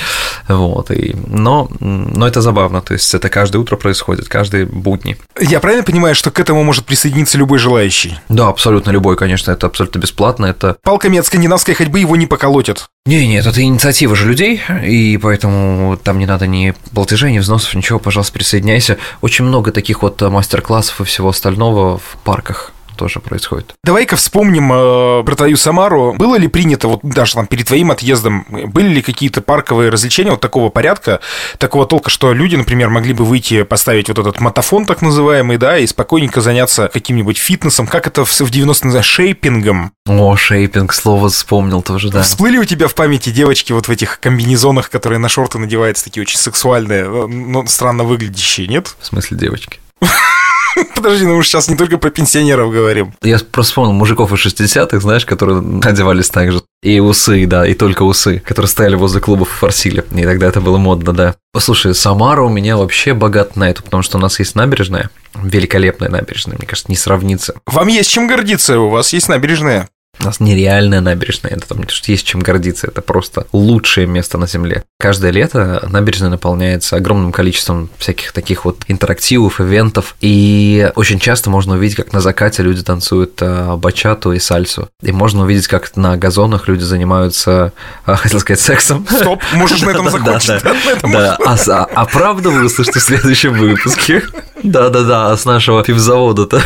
[0.48, 5.18] Вот, и, но, но это забавно, то есть это каждое утро происходит, каждые будни.
[5.38, 8.18] Я правильно понимаю, что к этому может присоединиться любой желающий?
[8.30, 10.78] Да, абсолютно любой, конечно, это абсолютно бесплатно, это...
[10.82, 12.88] Палками от скандинавской ходьбы его не поколотят.
[13.04, 17.74] Не, нет, это инициатива же людей, и поэтому там не надо ни платежей, ни взносов,
[17.74, 18.96] ничего, пожалуйста, присоединяйся.
[19.20, 23.74] Очень много таких вот мастер-классов и всего остального в парках тоже происходит.
[23.84, 26.14] Давай-ка вспомним э, про твою Самару.
[26.14, 30.40] Было ли принято, вот даже там перед твоим отъездом, были ли какие-то парковые развлечения вот
[30.40, 31.20] такого порядка,
[31.58, 35.78] такого толка, что люди, например, могли бы выйти, поставить вот этот мотофон так называемый, да,
[35.78, 39.92] и спокойненько заняться каким-нибудь фитнесом, как это в 90-е называется, шейпингом?
[40.06, 42.22] О, шейпинг, слово вспомнил тоже, да.
[42.22, 46.22] Всплыли у тебя в памяти девочки вот в этих комбинезонах, которые на шорты надеваются, такие
[46.22, 48.94] очень сексуальные, но ну, странно выглядящие, нет?
[49.00, 49.80] В смысле девочки?
[50.94, 53.14] Подожди, ну мы сейчас не только про пенсионеров говорим.
[53.22, 56.62] Я просто вспомнил мужиков из 60-х, знаешь, которые одевались так же.
[56.82, 60.04] И усы, да, и только усы, которые стояли возле клубов и форсили.
[60.14, 61.36] И тогда это было модно, да.
[61.52, 66.10] Послушай, Самара у меня вообще богат на это, потому что у нас есть набережная, великолепная
[66.10, 67.54] набережная, мне кажется, не сравнится.
[67.66, 69.88] Вам есть чем гордиться, у вас есть набережная.
[70.20, 74.84] У нас нереальная набережная, это там есть чем гордиться, это просто лучшее место на Земле.
[74.98, 81.74] Каждое лето набережная наполняется огромным количеством всяких таких вот интерактивов, ивентов, и очень часто можно
[81.74, 86.16] увидеть, как на закате люди танцуют а, бачату и сальсу, и можно увидеть, как на
[86.16, 87.72] газонах люди занимаются,
[88.04, 89.06] а, хотел сказать, сексом.
[89.08, 90.62] Стоп, можешь на этом закончить.
[91.02, 91.36] Да,
[91.94, 94.22] а, правда вы услышите в следующем выпуске?
[94.62, 96.60] Да-да-да, с нашего пивзавода-то.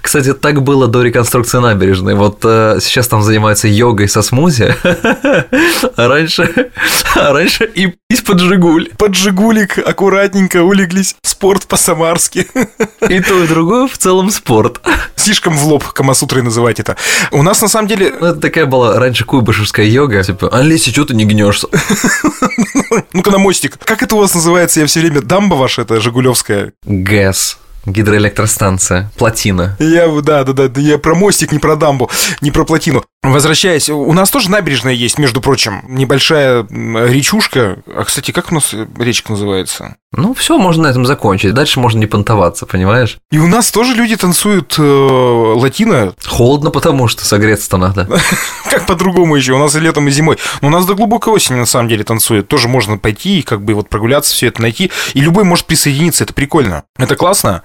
[0.00, 2.14] Кстати, так было до реконструкции набережной.
[2.14, 6.70] Вот э, сейчас там занимаются йогой со смузи, а раньше,
[7.16, 8.90] а раньше и из-под Жигуль.
[8.96, 11.16] Под Жигулик аккуратненько улеглись.
[11.22, 12.46] Спорт по-самарски.
[13.08, 14.80] И то, и другое в целом спорт.
[15.16, 16.96] Слишком в лоб Камасутрой называть это.
[17.30, 18.14] У нас на самом деле...
[18.20, 20.22] Ну, это такая была раньше куйбышевская йога.
[20.22, 21.68] Типа, Олеся, что ты не гнешься?
[23.12, 23.78] Ну-ка на мостик.
[23.84, 24.80] Как это у вас называется?
[24.80, 26.72] Я все время дамба ваша, это Жигулевская.
[26.84, 27.41] ГЭС.
[27.86, 29.76] Гидроэлектростанция, плотина.
[29.78, 33.04] Я, да, да, да, я про мостик, не про дамбу, не про плотину.
[33.22, 37.78] Возвращаясь, у нас тоже набережная есть, между прочим, небольшая речушка.
[37.86, 39.96] А, кстати, как у нас речка называется?
[40.14, 41.54] Ну, все, можно на этом закончить.
[41.54, 43.18] Дальше можно не понтоваться, понимаешь?
[43.30, 46.12] И у нас тоже люди танцуют э, латино.
[46.26, 48.08] Холодно, потому что согреться-то надо.
[48.70, 49.52] Как по-другому еще?
[49.52, 50.36] У нас и летом, и зимой.
[50.60, 52.48] Но у нас до глубокой осени на самом деле танцуют.
[52.48, 54.90] Тоже можно пойти и как бы вот прогуляться, все это найти.
[55.14, 56.24] И любой может присоединиться.
[56.24, 56.82] Это прикольно.
[56.98, 57.62] Это классно.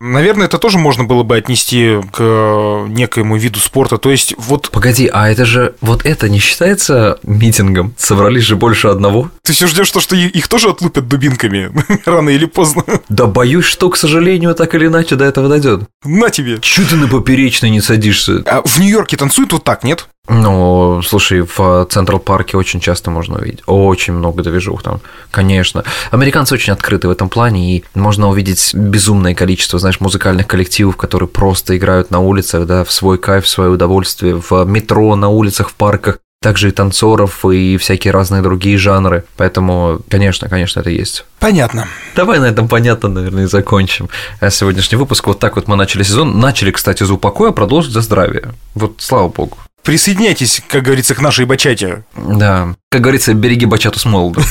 [0.00, 3.98] Наверное, это тоже можно было бы отнести к некоему виду спорта.
[3.98, 4.70] То есть вот...
[4.70, 5.74] Погоди, а это же...
[5.80, 7.94] Вот это не считается митингом?
[7.96, 9.30] Собрались же больше одного?
[9.42, 11.70] Ты все ждешь, то, что их тоже отлупят дубинками
[12.04, 12.84] рано или поздно.
[13.08, 15.82] Да боюсь, что, к сожалению, так или иначе до этого дойдет.
[16.04, 16.58] На тебе.
[16.60, 18.42] Чего ты на поперечный не садишься?
[18.46, 20.08] А в Нью-Йорке танцуют вот так, нет?
[20.28, 23.62] Ну, слушай, в Централ Парке очень часто можно увидеть.
[23.66, 25.84] Очень много движух там, конечно.
[26.10, 31.28] Американцы очень открыты в этом плане, и можно увидеть безумное количество, знаешь, музыкальных коллективов, которые
[31.28, 35.70] просто играют на улицах, да, в свой кайф, в свое удовольствие, в метро, на улицах,
[35.70, 39.24] в парках также и танцоров, и всякие разные другие жанры.
[39.36, 41.24] Поэтому, конечно, конечно, это есть.
[41.40, 41.88] Понятно.
[42.14, 44.08] Давай на этом понятно, наверное, и закончим
[44.50, 45.26] сегодняшний выпуск.
[45.26, 46.38] Вот так вот мы начали сезон.
[46.38, 48.52] Начали, кстати, за упокой, а продолжить за здравие.
[48.74, 49.56] Вот слава богу.
[49.86, 52.02] Присоединяйтесь, как говорится, к нашей бачате.
[52.16, 54.42] Да, как говорится, береги бачату с молоду.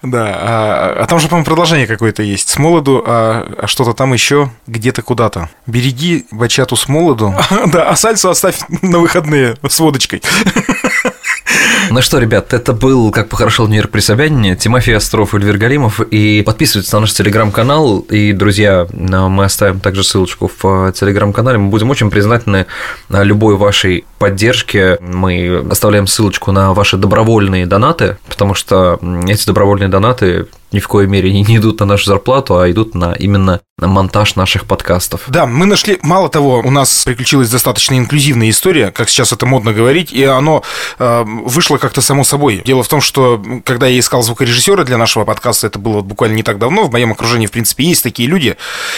[0.00, 2.48] Да, а, а там же, по-моему, продолжение какое-то есть.
[2.50, 5.50] С молоду, а, а что-то там еще где-то куда-то.
[5.66, 7.34] Береги бачату с молоду.
[7.66, 10.22] Да, а сальсу оставь на выходные с водочкой.
[11.90, 16.42] Ну что, ребят, это был «Как похорошел Нью-Йорк при Собянине», Тимофей Остров, Эльвир Галимов, и
[16.42, 22.10] подписывайтесь на наш телеграм-канал, и, друзья, мы оставим также ссылочку в телеграм-канале, мы будем очень
[22.10, 22.66] признательны
[23.08, 30.46] любой вашей поддержке, мы оставляем ссылочку на ваши добровольные донаты, потому что эти добровольные донаты
[30.72, 34.34] ни в коей мере не идут на нашу зарплату, а идут на именно на монтаж
[34.34, 35.22] наших подкастов.
[35.28, 39.72] Да, мы нашли, мало того, у нас приключилась достаточно инклюзивная история, как сейчас это модно
[39.72, 40.64] говорить, и оно
[40.98, 42.62] э, вышло как-то само собой.
[42.64, 46.42] Дело в том, что когда я искал звукорежиссера для нашего подкаста, это было буквально не
[46.42, 48.56] так давно, в моем окружении, в принципе, есть такие люди,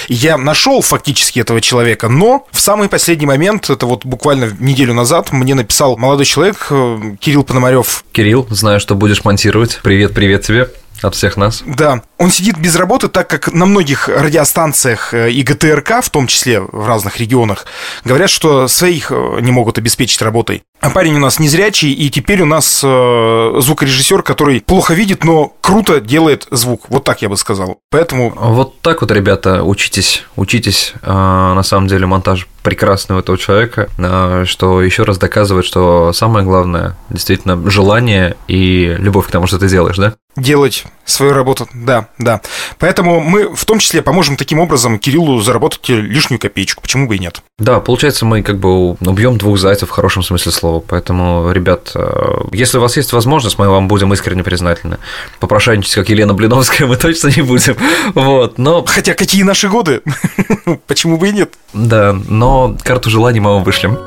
[0.09, 5.10] я нашел фактически этого человека, но в самый последний момент, это вот буквально неделю назад,
[5.33, 8.05] мне написал молодой человек, э, Кирилл Пономарев.
[8.13, 9.81] Кирилл, знаю, что будешь монтировать.
[9.83, 10.71] Привет, привет тебе.
[11.03, 11.63] От всех нас.
[11.67, 12.03] Да.
[12.19, 16.61] Он сидит без работы, так как на многих радиостанциях э, и ГТРК, в том числе
[16.61, 17.67] в разных регионах,
[18.05, 20.63] говорят, что своих э, не могут обеспечить работой.
[20.81, 25.53] А парень у нас незрячий, и теперь у нас э, звукорежиссер, который плохо видит, но
[25.61, 26.87] круто делает звук.
[26.89, 27.79] Вот так я бы сказал.
[27.91, 28.31] Поэтому...
[28.35, 30.95] Вот так вот, ребята, учитесь, учитесь.
[31.03, 36.13] Э, на самом деле монтаж прекрасный у этого человека, э, что еще раз доказывает, что
[36.13, 40.15] самое главное действительно желание и любовь к тому, что ты делаешь, да?
[40.37, 42.41] Делать свою работу, да, да.
[42.79, 47.19] Поэтому мы в том числе поможем таким образом Кириллу заработать лишнюю копеечку, почему бы и
[47.19, 47.43] нет.
[47.59, 50.81] Да, получается, мы как бы убьем двух зайцев в хорошем смысле слова.
[50.87, 54.99] Поэтому, ребят, э, если у вас есть возможность, мы вам будем искренне признательны.
[55.41, 57.77] Попрошайничать, как Елена Блиновская, мы точно не будем.
[58.15, 58.85] Вот, но...
[58.85, 60.03] Хотя какие наши годы?
[60.87, 61.55] Почему бы и нет?
[61.73, 63.99] Да, но карту желаний мы вам вышлем.